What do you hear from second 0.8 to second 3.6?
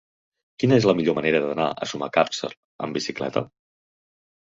és la millor manera d'anar a Sumacàrcer amb bicicleta?